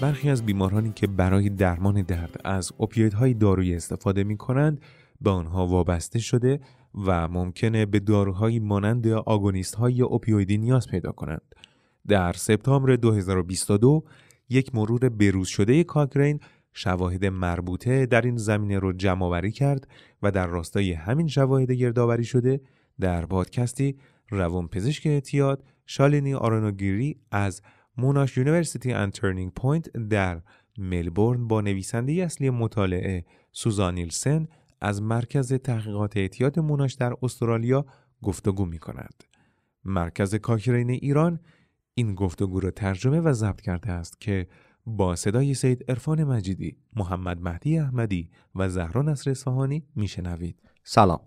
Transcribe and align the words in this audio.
برخی 0.00 0.30
از 0.30 0.46
بیمارانی 0.46 0.92
که 0.92 1.06
برای 1.06 1.48
درمان 1.48 2.02
درد 2.02 2.40
از 2.44 2.72
اوپیویدهای 2.76 3.34
دارویی 3.34 3.74
استفاده 3.74 4.24
می 4.24 4.36
کنند 4.36 4.80
به 5.20 5.30
آنها 5.30 5.66
وابسته 5.66 6.18
شده 6.18 6.60
و 6.94 7.28
ممکنه 7.28 7.86
به 7.86 8.00
داروهایی 8.00 8.58
مانند 8.58 9.08
آگونیست 9.08 9.74
های 9.74 10.02
اوپیویدی 10.02 10.58
نیاز 10.58 10.88
پیدا 10.88 11.12
کنند. 11.12 11.54
در 12.08 12.32
سپتامبر 12.32 12.96
2022 12.96 14.04
یک 14.48 14.74
مرور 14.74 15.08
بروز 15.08 15.48
شده 15.48 15.84
کاکرین 15.84 16.40
شواهد 16.72 17.24
مربوطه 17.24 18.06
در 18.06 18.20
این 18.20 18.36
زمینه 18.36 18.78
رو 18.78 18.92
جمع 18.92 19.48
کرد 19.48 19.88
و 20.22 20.30
در 20.30 20.46
راستای 20.46 20.92
همین 20.92 21.28
شواهد 21.28 21.72
گردآوری 21.72 22.24
شده 22.24 22.60
در 23.00 23.26
پادکستی 23.26 23.96
روانپزشک 24.30 25.06
اعتیاد 25.06 25.64
شالینی 25.86 26.34
آرانوگیری 26.34 27.20
از 27.30 27.62
Monash 27.96 28.36
University 28.36 28.92
and 28.92 29.12
Turning 29.12 29.52
Point 29.52 29.90
در 29.90 30.42
ملبورن 30.78 31.48
با 31.48 31.60
نویسنده 31.60 32.12
اصلی 32.12 32.50
مطالعه 32.50 33.24
سوزان 33.52 33.94
نیلسن 33.94 34.48
از 34.80 35.02
مرکز 35.02 35.52
تحقیقات 35.52 36.16
اعتیاد 36.16 36.58
موناش 36.58 36.94
در 36.94 37.12
استرالیا 37.22 37.86
گفتگو 38.22 38.64
می 38.64 38.78
کند. 38.78 39.24
مرکز 39.84 40.34
کاکرین 40.34 40.90
ایران 40.90 41.40
این 41.94 42.14
گفتگو 42.14 42.60
را 42.60 42.70
ترجمه 42.70 43.20
و 43.20 43.32
ضبط 43.32 43.60
کرده 43.60 43.92
است 43.92 44.20
که 44.20 44.46
با 44.86 45.16
صدای 45.16 45.54
سید 45.54 45.90
عرفان 45.90 46.24
مجیدی، 46.24 46.76
محمد 46.96 47.40
مهدی 47.40 47.78
احمدی 47.78 48.30
و 48.54 48.68
زهرا 48.68 49.02
نصر 49.02 49.30
اصفهانی 49.30 49.84
میشنوید. 49.96 50.62
سلام. 50.84 51.20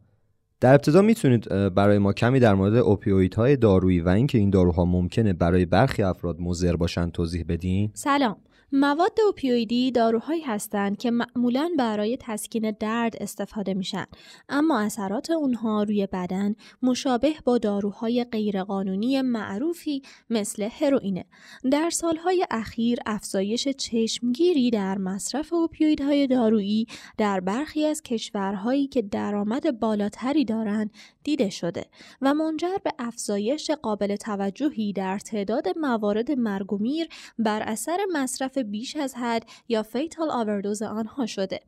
در 0.59 0.73
ابتدا 0.73 1.01
می‌تونید 1.01 1.49
برای 1.73 1.97
ما 1.97 2.13
کمی 2.13 2.39
در 2.39 2.53
مورد 2.53 2.75
اوپیویدهای 2.75 3.55
دارویی 3.55 3.99
و 3.99 4.09
اینکه 4.09 4.37
این 4.37 4.49
داروها 4.49 4.85
ممکنه 4.85 5.33
برای 5.33 5.65
برخی 5.65 6.03
افراد 6.03 6.39
مضر 6.39 6.75
باشن 6.75 7.09
توضیح 7.09 7.45
بدین؟ 7.47 7.91
سلام. 7.93 8.35
مواد 8.71 9.19
اوپیویدی 9.25 9.91
داروهایی 9.91 10.41
هستند 10.41 10.97
که 10.97 11.11
معمولا 11.11 11.69
برای 11.77 12.17
تسکین 12.21 12.71
درد 12.71 13.15
استفاده 13.21 13.73
میشن 13.73 14.05
اما 14.49 14.79
اثرات 14.79 15.31
اونها 15.31 15.83
روی 15.83 16.07
بدن 16.07 16.55
مشابه 16.81 17.33
با 17.45 17.57
داروهای 17.57 18.23
غیرقانونی 18.23 19.21
معروفی 19.21 20.01
مثل 20.29 20.69
هروئینه. 20.71 21.25
در 21.71 21.89
سالهای 21.89 22.45
اخیر 22.51 22.99
افزایش 23.05 23.67
چشمگیری 23.67 24.71
در 24.71 24.97
مصرف 24.97 25.53
اوپیویدهای 25.53 26.27
دارویی 26.27 26.87
در 27.17 27.39
برخی 27.39 27.85
از 27.85 28.01
کشورهایی 28.01 28.87
که 28.87 29.01
درآمد 29.01 29.79
بالاتری 29.79 30.45
دارند 30.45 30.91
دیده 31.23 31.49
شده 31.49 31.85
و 32.21 32.33
منجر 32.33 32.77
به 32.83 32.91
افزایش 32.99 33.71
قابل 33.71 34.15
توجهی 34.15 34.93
در 34.93 35.19
تعداد 35.19 35.77
موارد 35.77 36.31
مرگ 36.31 36.73
و 36.73 36.77
میر 36.77 37.07
بر 37.39 37.61
اثر 37.61 37.97
مصرف 38.13 38.58
بیش 38.63 38.95
از 38.95 39.15
حد 39.15 39.45
یا 39.67 39.83
فیتال 39.83 40.31
آوردوز 40.31 40.81
آنها 40.81 41.25
شده. 41.25 41.59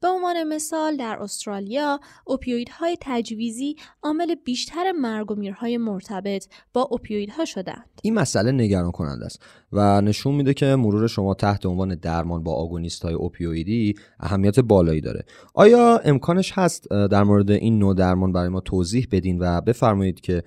به 0.00 0.08
عنوان 0.08 0.44
مثال 0.44 0.96
در 0.96 1.18
استرالیا 1.20 2.00
اوپیویدهای 2.24 2.96
تجویزی 3.00 3.76
عامل 4.02 4.34
بیشتر 4.34 4.92
مرگ 4.92 5.30
و 5.30 5.34
میرهای 5.34 5.78
مرتبط 5.78 6.46
با 6.72 6.82
اوپیویدها 6.82 7.44
شدند. 7.44 7.90
این 8.02 8.14
مسئله 8.14 8.52
نگران 8.52 8.90
کننده 8.90 9.24
است 9.24 9.42
و 9.72 10.00
نشون 10.00 10.34
میده 10.34 10.54
که 10.54 10.66
مرور 10.66 11.06
شما 11.06 11.34
تحت 11.34 11.66
عنوان 11.66 11.94
درمان 11.94 12.42
با 12.42 12.54
آگونیست 12.54 13.02
های 13.02 13.14
اوپیویدی 13.14 13.94
اهمیت 14.20 14.60
بالایی 14.60 15.00
داره. 15.00 15.24
آیا 15.54 15.98
امکانش 16.04 16.52
هست 16.54 16.88
در 16.90 17.22
مورد 17.22 17.50
این 17.50 17.78
نوع 17.78 17.94
درمان 17.94 18.32
برای 18.32 18.48
ما 18.48 18.60
توضیح 18.60 19.08
بدین 19.12 19.38
و 19.38 19.60
بفرمایید 19.60 20.20
که 20.20 20.42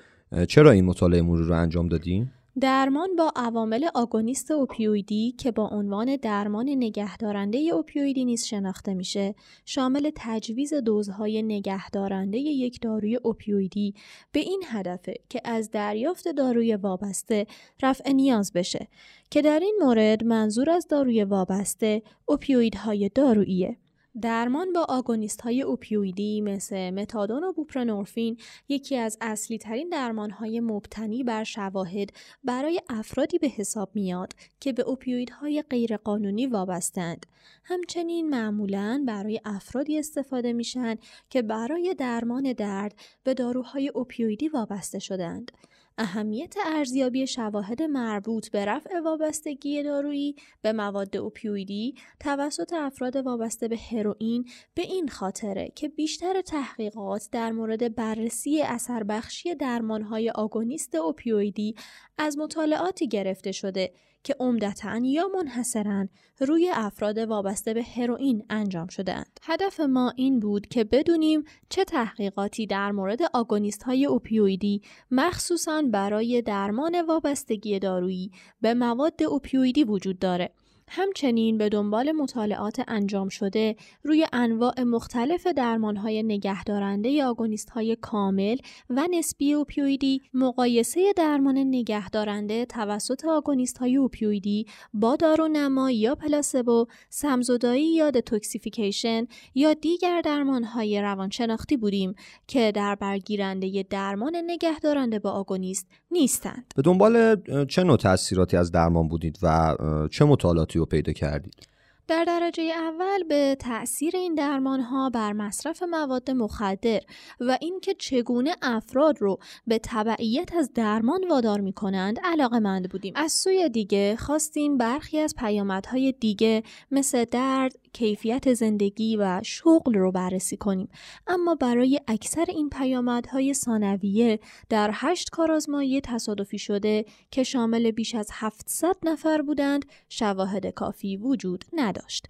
چرا 0.48 0.72
این 0.72 0.86
مطالعه 0.86 1.22
مرور 1.22 1.46
رو 1.46 1.56
انجام 1.56 1.88
دادین؟ 1.88 2.32
درمان 2.62 3.16
با 3.16 3.32
عوامل 3.36 3.88
آگونیست 3.94 4.52
اوپیویدی 4.52 5.32
که 5.32 5.52
با 5.52 5.68
عنوان 5.68 6.16
درمان 6.16 6.70
نگهدارنده 6.70 7.58
اوپیویدی 7.58 8.26
نیز 8.26 8.46
شناخته 8.46 8.94
میشه 8.94 9.36
شامل 9.66 10.12
تجویز 10.16 10.74
دوزهای 10.74 11.44
نگهدارنده 11.44 12.38
یک 12.38 12.82
داروی 12.82 13.16
اوپیویدی 13.16 13.94
به 14.32 14.40
این 14.40 14.64
هدفه 14.68 15.14
که 15.30 15.42
از 15.46 15.72
دریافت 15.72 16.28
داروی 16.28 16.76
وابسته 16.76 17.48
رفع 17.84 18.12
نیاز 18.12 18.54
بشه 18.54 18.88
که 19.32 19.42
در 19.42 19.60
این 19.60 19.80
مورد 19.82 20.24
منظور 20.24 20.70
از 20.70 20.88
داروی 20.88 21.24
وابسته 21.24 22.02
اوپیویدهای 22.26 23.10
داروییه. 23.16 23.78
درمان 24.22 24.74
با 24.74 24.86
آگونیست 24.90 25.42
های 25.42 25.62
اوپیویدی 25.62 26.42
مثل 26.42 26.90
متادون 26.90 27.44
و 27.44 27.54
بوپرنورفین 27.54 28.38
یکی 28.70 28.96
از 28.96 29.18
اصلی 29.22 29.58
ترین 29.58 29.90
درمان 29.90 30.30
های 30.30 30.60
مبتنی 30.60 31.24
بر 31.24 31.44
شواهد 31.44 32.10
برای 32.44 32.82
افرادی 32.90 33.40
به 33.40 33.48
حساب 33.48 33.90
میاد 33.94 34.34
که 34.60 34.74
به 34.74 34.84
اوپیویدهای 34.84 35.64
غیرقانونی 35.70 36.48
وابستند. 36.48 37.26
همچنین 37.64 38.30
معمولا 38.30 39.04
برای 39.08 39.42
افرادی 39.46 40.00
استفاده 40.00 40.54
میشن 40.54 40.96
که 41.30 41.42
برای 41.42 41.96
درمان 41.98 42.54
درد 42.54 42.96
به 43.24 43.34
داروهای 43.34 43.90
اوپیویدی 43.90 44.50
وابسته 44.50 45.00
شدند. 45.00 45.52
اهمیت 45.98 46.56
ارزیابی 46.66 47.28
شواهد 47.28 47.82
مربوط 47.82 48.50
به 48.50 48.66
رفع 48.66 49.00
وابستگی 49.00 49.84
دارویی 49.84 50.36
به 50.62 50.74
مواد 50.74 51.18
اوپیویدی 51.18 51.96
توسط 52.20 52.74
افراد 52.74 53.16
وابسته 53.16 53.68
به 53.68 53.78
هروئین 53.78 54.46
به 54.74 54.82
این 54.82 55.08
خاطره 55.08 55.72
که 55.76 55.90
بیشتر 55.90 56.42
تحقیقات 56.42 57.30
در 57.32 57.52
مورد 57.52 57.96
بررسی 57.96 58.62
اثر 58.62 59.04
بخشی 59.04 59.56
درمانهای 59.56 60.30
آگونیست 60.30 60.96
اوپیویدی 60.96 61.76
از 62.18 62.38
مطالعاتی 62.38 63.08
گرفته 63.08 63.52
شده 63.52 63.94
که 64.24 64.36
عمدتا 64.40 64.98
یا 65.04 65.28
منحصرا 65.36 66.08
روی 66.40 66.72
افراد 66.74 67.18
وابسته 67.18 67.74
به 67.74 67.84
هروئین 67.84 68.46
انجام 68.50 68.88
شدهاند. 68.88 69.40
هدف 69.44 69.80
ما 69.80 70.14
این 70.16 70.40
بود 70.40 70.68
که 70.68 70.84
بدونیم 70.84 71.44
چه 71.70 71.84
تحقیقاتی 71.86 72.68
در 72.68 72.92
مورد 72.92 73.20
آگونیست 73.34 73.84
های 73.84 74.06
اوپیویدی 74.06 74.82
مخصوصا 75.12 75.82
برای 75.92 76.42
درمان 76.42 77.02
وابستگی 77.02 77.80
دارویی 77.80 78.32
به 78.62 78.74
مواد 78.74 79.24
اوپیویدی 79.24 79.84
وجود 79.84 80.20
داره 80.20 80.52
همچنین 80.90 81.58
به 81.58 81.70
دنبال 81.70 82.12
مطالعات 82.12 82.82
انجام 82.88 83.30
شده 83.30 83.76
روی 84.04 84.28
انواع 84.34 84.84
مختلف 84.84 85.48
درمانهای 85.48 86.24
نگهدارنده 86.24 87.26
آگونیست 87.26 87.70
های 87.70 87.96
کامل 87.96 88.56
و 88.90 89.08
نسبی 89.12 89.54
اوپیویدی 89.54 90.22
مقایسه 90.34 91.14
درمان 91.16 91.58
نگهدارنده 91.58 92.66
توسط 92.66 93.26
آگونیست 93.26 93.78
های 93.78 93.98
اوپیویدی 93.98 94.66
با 94.94 95.16
دارونما 95.16 95.92
یا 95.92 96.16
پلاسبو 96.16 96.86
سمزدایی 97.10 97.96
یا 97.96 98.12
دتوکسیفیکیشن 98.12 99.28
یا 99.56 99.74
دیگر 99.74 100.22
درمانهای 100.22 101.02
روانشناختی 101.02 101.78
بودیم 101.78 102.14
که 102.48 102.72
در 102.72 102.96
برگیرنده 102.96 103.86
درمان 103.90 104.36
نگهدارنده 104.48 105.20
با 105.20 105.32
آگونیست 105.32 105.88
نیستند. 106.12 106.66
به 106.76 106.82
دنبال 106.82 107.36
چه 107.66 107.84
نوع 107.84 107.98
تاثیراتی 107.98 108.58
از 108.58 108.72
درمان 108.72 109.08
بودید 109.08 109.40
و 109.44 109.76
چه 110.12 110.26
مطالعاتی 110.26 110.77
رو 110.78 110.86
پیدا 110.86 111.14
کردید. 111.14 111.68
در 112.08 112.24
درجه 112.24 112.64
اول 112.64 113.24
به 113.24 113.58
تأثیر 113.60 114.16
این 114.16 114.36
درمان 114.36 114.80
ها 114.80 115.10
بر 115.10 115.34
مصرف 115.34 115.84
مواد 115.84 116.32
مخدر 116.32 117.02
و 117.40 117.58
اینکه 117.62 117.94
چگونه 117.94 118.56
افراد 118.62 119.22
رو 119.22 119.40
به 119.68 119.80
تبعیت 119.84 120.54
از 120.54 120.74
درمان 120.74 121.28
وادار 121.30 121.60
می 121.60 121.74
کنند 121.74 122.20
علاقه 122.24 122.60
مند 122.60 122.90
بودیم. 122.90 123.14
از 123.16 123.32
سوی 123.32 123.70
دیگه 123.70 124.16
خواستیم 124.16 124.78
برخی 124.78 125.20
از 125.20 125.36
پیامدهای 125.38 126.12
دیگه 126.12 126.64
مثل 126.92 127.26
درد، 127.26 127.74
کیفیت 127.94 128.54
زندگی 128.54 129.18
و 129.18 129.42
شغل 129.44 129.94
رو 129.94 130.12
بررسی 130.12 130.58
کنیم 130.58 130.90
اما 131.28 131.56
برای 131.56 132.00
اکثر 132.08 132.46
این 132.48 132.70
پیامدهای 132.70 133.54
ثانویه 133.54 134.40
در 134.70 134.90
هشت 134.94 135.30
کارآزمایی 135.30 136.02
تصادفی 136.02 136.58
شده 136.58 137.06
که 137.32 137.44
شامل 137.44 137.92
بیش 137.92 138.16
از 138.16 138.30
700 138.34 138.96
نفر 139.04 139.42
بودند 139.42 139.86
شواهد 140.10 140.68
کافی 140.68 141.18
وجود 141.18 141.66
نداشت 141.98 142.28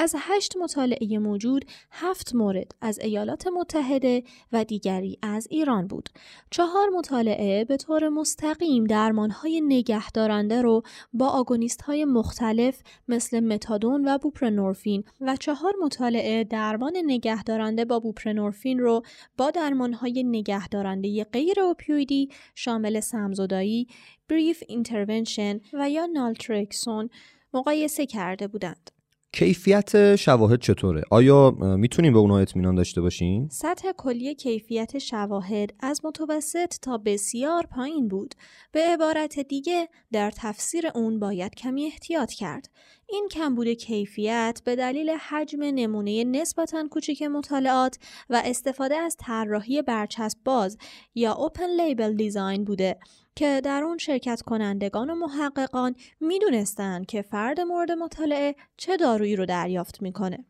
از 0.00 0.14
هشت 0.18 0.56
مطالعه 0.56 1.18
موجود 1.18 1.64
هفت 1.90 2.34
مورد 2.34 2.72
از 2.80 2.98
ایالات 2.98 3.46
متحده 3.46 4.22
و 4.52 4.64
دیگری 4.64 5.18
از 5.22 5.46
ایران 5.50 5.86
بود. 5.86 6.08
چهار 6.50 6.88
مطالعه 6.88 7.64
به 7.64 7.76
طور 7.76 8.08
مستقیم 8.08 8.84
درمانهای 8.84 9.60
نگهدارنده 9.60 10.62
رو 10.62 10.82
با 11.12 11.28
آگونیست 11.28 11.82
های 11.82 12.04
مختلف 12.04 12.82
مثل 13.08 13.40
متادون 13.40 14.08
و 14.08 14.18
بوپرنورفین 14.18 15.04
و 15.20 15.36
چهار 15.36 15.72
مطالعه 15.82 16.44
درمان 16.44 16.92
نگهدارنده 17.04 17.84
با 17.84 18.00
بوپرنورفین 18.00 18.78
رو 18.78 19.02
با 19.36 19.50
درمانهای 19.50 20.22
نگهدارنده 20.22 21.24
غیر 21.24 21.60
اوپیویدی 21.60 22.28
شامل 22.54 23.00
سمزدایی، 23.00 23.86
brief 24.28 24.62
intervention 24.68 25.60
و 25.72 25.90
یا 25.90 26.06
نالترکسون 26.06 27.10
مقایسه 27.54 28.06
کرده 28.06 28.48
بودند. 28.48 28.97
کیفیت 29.38 30.16
شواهد 30.16 30.60
چطوره؟ 30.60 31.02
آیا 31.10 31.50
می‌تونیم 31.50 32.12
به 32.12 32.18
اونها 32.18 32.38
اطمینان 32.38 32.74
داشته 32.74 33.00
باشیم؟ 33.00 33.48
سطح 33.50 33.92
کلی 33.96 34.34
کیفیت 34.34 34.98
شواهد 34.98 35.74
از 35.80 36.00
متوسط 36.04 36.74
تا 36.82 36.98
بسیار 36.98 37.66
پایین 37.66 38.08
بود. 38.08 38.34
به 38.72 38.80
عبارت 38.80 39.38
دیگه 39.38 39.88
در 40.12 40.30
تفسیر 40.30 40.86
اون 40.94 41.20
باید 41.20 41.54
کمی 41.54 41.86
احتیاط 41.86 42.32
کرد. 42.32 42.70
این 43.10 43.28
کمبود 43.30 43.68
کیفیت 43.68 44.60
به 44.64 44.76
دلیل 44.76 45.10
حجم 45.10 45.62
نمونه 45.62 46.24
نسبتا 46.24 46.88
کوچک 46.90 47.22
مطالعات 47.22 47.98
و 48.30 48.42
استفاده 48.44 48.96
از 48.96 49.16
طراحی 49.18 49.82
برچسب 49.82 50.38
باز 50.44 50.78
یا 51.14 51.32
اوپن 51.32 51.80
لیبل 51.80 52.14
دیزاین 52.14 52.64
بوده. 52.64 52.98
که 53.38 53.60
در 53.64 53.82
اون 53.82 53.98
شرکت 53.98 54.42
کنندگان 54.42 55.10
و 55.10 55.14
محققان 55.14 55.94
می‌دونستند 56.20 57.06
که 57.06 57.22
فرد 57.22 57.60
مورد 57.60 57.90
مطالعه 57.90 58.54
چه 58.76 58.96
دارویی 58.96 59.36
رو 59.36 59.46
دریافت 59.46 60.02
می‌کنه. 60.02 60.44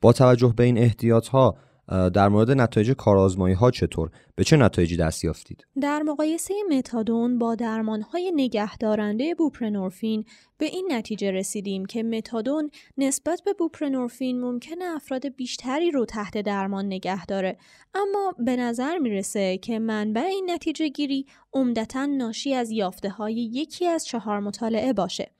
با 0.00 0.12
توجه 0.12 0.54
به 0.56 0.64
این 0.64 0.78
احتیاط 0.78 1.28
ها 1.28 1.56
در 1.88 2.28
مورد 2.28 2.50
نتایج 2.50 2.90
کارآزمایی 2.92 3.54
ها 3.54 3.70
چطور؟ 3.70 4.10
به 4.36 4.44
چه 4.44 4.56
نتایجی 4.56 4.96
دست 4.96 5.24
یافتید؟ 5.24 5.66
در 5.80 6.02
مقایسه 6.02 6.54
متادون 6.70 7.38
با 7.38 7.54
درمان 7.54 8.02
های 8.02 8.32
نگهدارنده 8.34 9.34
بوپرنورفین 9.34 10.24
به 10.58 10.66
این 10.66 10.88
نتیجه 10.90 11.30
رسیدیم 11.30 11.84
که 11.84 12.02
متادون 12.02 12.70
نسبت 12.98 13.42
به 13.44 13.52
بوپرنورفین 13.52 14.40
ممکنه 14.40 14.84
افراد 14.84 15.28
بیشتری 15.28 15.90
رو 15.90 16.04
تحت 16.04 16.38
درمان 16.38 16.86
نگه 16.86 17.26
داره. 17.26 17.56
اما 17.94 18.34
به 18.38 18.56
نظر 18.56 18.98
می‌رسه 18.98 19.58
که 19.58 19.78
منبع 19.78 20.24
این 20.24 20.50
نتیجه 20.50 20.88
گیری 20.88 21.26
عمدتا 21.52 22.06
ناشی 22.06 22.54
از 22.54 22.70
یافته 22.70 23.08
های 23.08 23.34
یکی 23.34 23.86
از 23.86 24.06
چهار 24.06 24.40
مطالعه 24.40 24.92
باشه. 24.92 25.30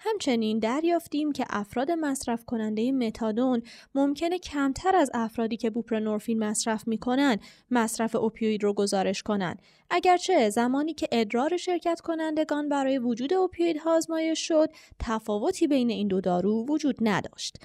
همچنین 0.00 0.58
دریافتیم 0.58 1.32
که 1.32 1.44
افراد 1.50 1.90
مصرف 1.90 2.44
کننده 2.44 2.92
متادون 2.92 3.62
ممکنه 3.94 4.38
کمتر 4.38 4.96
از 4.96 5.10
افرادی 5.14 5.56
که 5.56 5.70
بوپرنورفین 5.70 6.38
مصرف 6.38 6.88
می‌کنن 6.88 7.38
مصرف 7.70 8.14
اوپیوید 8.14 8.64
رو 8.64 8.72
گزارش 8.72 9.22
کنند. 9.22 9.62
اگرچه 9.90 10.50
زمانی 10.50 10.94
که 10.94 11.08
ادرار 11.12 11.56
شرکت 11.56 12.00
کنندگان 12.00 12.68
برای 12.68 12.98
وجود 12.98 13.32
اوپیویدها 13.32 13.96
آزمایش 13.96 14.48
شد 14.48 14.70
تفاوتی 14.98 15.66
بین 15.66 15.90
این 15.90 16.08
دو 16.08 16.20
دارو 16.20 16.66
وجود 16.68 16.96
نداشت 17.00 17.56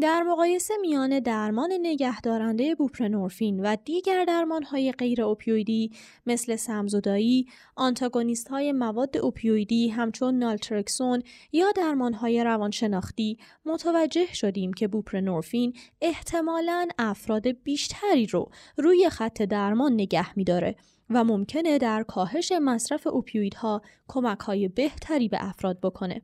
در 0.00 0.22
مقایسه 0.22 0.74
میان 0.80 1.20
درمان 1.20 1.72
نگهدارنده 1.82 2.74
بوپرنورفین 2.74 3.60
و 3.60 3.76
دیگر 3.84 4.24
درمانهای 4.24 4.92
غیر 4.92 5.22
اوپیویدی 5.22 5.90
مثل 6.26 6.56
سمزدایی، 6.56 7.46
آنتاگونیست 7.76 8.48
های 8.48 8.72
مواد 8.72 9.16
اوپیویدی 9.16 9.88
همچون 9.88 10.38
نالترکسون 10.38 11.22
یا 11.52 11.72
درمانهای 11.76 12.44
روانشناختی 12.44 13.38
متوجه 13.64 14.34
شدیم 14.34 14.72
که 14.72 14.88
بوپرنورفین 14.88 15.72
احتمالاً 16.00 16.88
افراد 16.98 17.48
بیشتری 17.48 18.26
رو 18.26 18.50
روی 18.76 19.08
خط 19.10 19.42
درمان 19.42 19.92
نگه 19.92 20.38
میداره 20.38 20.76
و 21.10 21.24
ممکنه 21.24 21.78
در 21.78 22.02
کاهش 22.02 22.52
مصرف 22.52 23.06
اوپیویدها 23.06 23.82
کمک 24.08 24.38
های 24.38 24.68
بهتری 24.68 25.28
به 25.28 25.38
افراد 25.40 25.80
بکنه. 25.80 26.22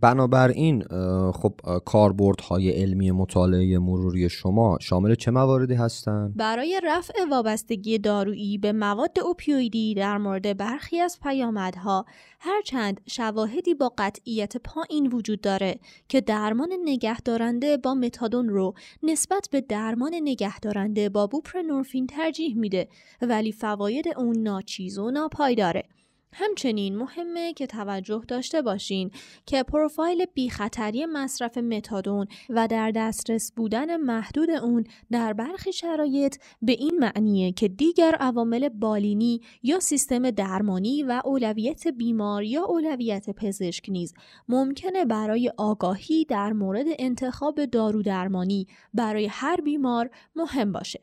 بنابراین 0.00 0.84
خب 1.32 1.54
کاربردهای 1.84 2.70
علمی 2.70 3.10
مطالعه 3.10 3.78
مروری 3.78 4.28
شما 4.28 4.78
شامل 4.80 5.14
چه 5.14 5.30
مواردی 5.30 5.74
هستند؟ 5.74 6.36
برای 6.36 6.80
رفع 6.84 7.14
وابستگی 7.30 7.98
دارویی 7.98 8.58
به 8.58 8.72
مواد 8.72 9.18
اوپیویدی 9.24 9.94
در 9.94 10.18
مورد 10.18 10.56
برخی 10.56 11.00
از 11.00 11.18
پیامدها 11.22 12.04
هرچند 12.40 13.00
شواهدی 13.06 13.74
با 13.74 13.92
قطعیت 13.98 14.56
پایین 14.56 15.06
وجود 15.06 15.40
داره 15.40 15.78
که 16.08 16.20
درمان 16.20 16.72
نگهدارنده 16.84 17.76
با 17.76 17.94
متادون 17.94 18.48
رو 18.48 18.74
نسبت 19.02 19.48
به 19.52 19.60
درمان 19.60 20.14
نگهدارنده 20.22 21.08
با 21.08 21.26
بوپرنورفین 21.26 22.06
ترجیح 22.06 22.56
میده 22.56 22.88
ولی 23.22 23.52
فواید 23.52 24.04
اون 24.16 24.38
ناچیز 24.38 24.98
و 24.98 25.10
ناپایداره. 25.10 25.84
همچنین 26.32 26.96
مهمه 26.96 27.52
که 27.52 27.66
توجه 27.66 28.22
داشته 28.28 28.62
باشین 28.62 29.10
که 29.46 29.62
پروفایل 29.62 30.24
بی 30.34 30.50
خطری 30.50 31.06
مصرف 31.06 31.58
متادون 31.58 32.26
و 32.50 32.68
در 32.68 32.90
دسترس 32.90 33.52
بودن 33.56 33.96
محدود 33.96 34.50
اون 34.50 34.84
در 35.10 35.32
برخی 35.32 35.72
شرایط 35.72 36.36
به 36.62 36.72
این 36.72 36.98
معنیه 36.98 37.52
که 37.52 37.68
دیگر 37.68 38.14
عوامل 38.14 38.68
بالینی 38.68 39.40
یا 39.62 39.80
سیستم 39.80 40.30
درمانی 40.30 41.02
و 41.02 41.22
اولویت 41.24 41.88
بیمار 41.88 42.42
یا 42.42 42.64
اولویت 42.64 43.30
پزشک 43.30 43.84
نیز 43.88 44.14
ممکنه 44.48 45.04
برای 45.04 45.52
آگاهی 45.56 46.24
در 46.24 46.52
مورد 46.52 46.86
انتخاب 46.98 47.64
دارو 47.64 48.02
درمانی 48.02 48.66
برای 48.94 49.26
هر 49.26 49.60
بیمار 49.60 50.10
مهم 50.36 50.72
باشه. 50.72 51.00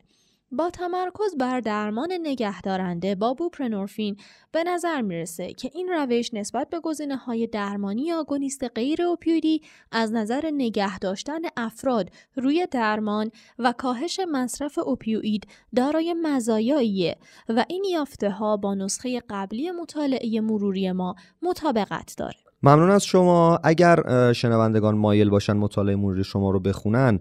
با 0.52 0.70
تمرکز 0.70 1.36
بر 1.38 1.60
درمان 1.60 2.08
نگهدارنده 2.22 3.14
با 3.14 3.34
بوپرنورفین 3.34 4.16
به 4.52 4.64
نظر 4.64 5.00
می‌رسه 5.00 5.52
که 5.52 5.70
این 5.74 5.88
روش 5.88 6.34
نسبت 6.34 6.70
به 6.70 6.80
گزینه 6.80 7.16
های 7.16 7.46
درمانی 7.46 8.12
آگونیست 8.12 8.64
غیر 8.74 9.02
اوپیودی 9.02 9.62
از 9.92 10.12
نظر 10.12 10.50
نگه 10.52 10.98
داشتن 10.98 11.40
افراد 11.56 12.10
روی 12.36 12.66
درمان 12.70 13.30
و 13.58 13.74
کاهش 13.78 14.20
مصرف 14.32 14.78
اوپیوید 14.78 15.46
دارای 15.76 16.14
مزایاییه 16.22 17.16
و 17.48 17.64
این 17.68 17.84
یافته 17.84 18.30
ها 18.30 18.56
با 18.56 18.74
نسخه 18.74 19.22
قبلی 19.30 19.70
مطالعه 19.70 20.40
مروری 20.40 20.92
ما 20.92 21.14
مطابقت 21.42 22.14
داره. 22.18 22.36
ممنون 22.62 22.90
از 22.90 23.04
شما 23.04 23.58
اگر 23.64 24.32
شنوندگان 24.32 24.94
مایل 24.94 25.30
باشن 25.30 25.52
مطالعه 25.52 25.96
مروری 25.96 26.24
شما 26.24 26.50
رو 26.50 26.60
بخونن 26.60 27.20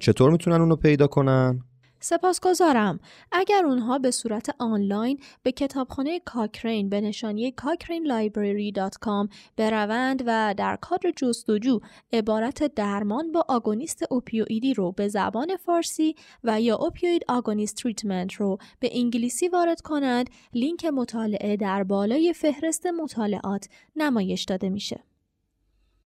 چطور 0.00 0.30
می‌تونن 0.30 0.60
اونو 0.60 0.76
پیدا 0.76 1.06
کنن؟ 1.06 1.60
سپاسگزارم. 2.00 3.00
اگر 3.32 3.64
اونها 3.64 3.98
به 3.98 4.10
صورت 4.10 4.50
آنلاین 4.58 5.20
به 5.42 5.52
کتابخانه 5.52 6.20
کاکرین 6.20 6.88
به 6.88 7.00
نشانی 7.00 7.52
cochranelibrary.com 7.52 9.28
بروند 9.56 10.22
و 10.26 10.54
در 10.56 10.76
کادر 10.76 11.10
جستجو 11.16 11.80
عبارت 12.12 12.74
درمان 12.74 13.32
با 13.32 13.44
آگونیست 13.48 14.04
اوپیویدی 14.10 14.74
رو 14.74 14.92
به 14.92 15.08
زبان 15.08 15.56
فارسی 15.56 16.14
و 16.44 16.60
یا 16.60 16.76
opioid 16.76 17.22
agonist 17.28 17.76
treatment 17.76 18.32
رو 18.32 18.58
به 18.80 18.90
انگلیسی 18.92 19.48
وارد 19.48 19.80
کنند 19.80 20.30
لینک 20.54 20.84
مطالعه 20.84 21.56
در 21.56 21.84
بالای 21.84 22.32
فهرست 22.32 22.86
مطالعات 22.86 23.68
نمایش 23.96 24.44
داده 24.44 24.68
میشه. 24.68 25.07